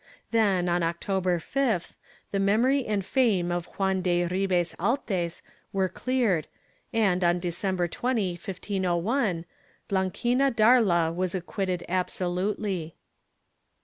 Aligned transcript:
Then, 0.31 0.67
on 0.67 0.81
October 0.81 1.37
5th, 1.37 1.93
the 2.31 2.39
memory 2.39 2.83
and 2.87 3.05
fame 3.05 3.51
of 3.51 3.67
Juan 3.77 4.01
de 4.01 4.25
Ribes 4.25 4.73
Altes 4.79 5.43
were 5.71 5.89
cleared 5.89 6.47
and, 6.91 7.23
on 7.23 7.37
December 7.39 7.87
20, 7.87 8.31
1501, 8.31 9.45
Blanquina 9.87 10.49
Darla 10.51 11.13
was 11.13 11.35
acquitted 11.35 11.85
absolutely. 11.87 12.95